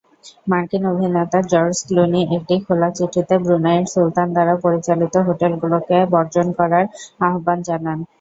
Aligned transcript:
মার্কিন 0.47 0.83
অভিনেতা 0.91 1.39
George 1.51 1.77
Clooney 1.87 2.21
একটি 2.35 2.55
খোলা 2.65 2.89
চিঠিতে 2.97 3.35
ব্রুনাইয়ের 3.43 3.85
সুলতান 3.93 4.27
দ্বারা 4.35 4.53
পরিচালিত 4.63 5.15
হোটেল 5.27 5.51
গুলোকে 5.61 5.97
বর্জন 6.13 6.47
করার 6.59 6.85
আহ্বান 7.27 7.59
জানান। 7.67 7.99